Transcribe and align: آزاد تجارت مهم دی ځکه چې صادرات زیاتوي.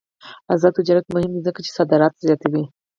آزاد 0.53 0.73
تجارت 0.79 1.05
مهم 1.15 1.31
دی 1.35 1.41
ځکه 1.47 1.59
چې 1.65 1.71
صادرات 1.77 2.13
زیاتوي. 2.27 2.63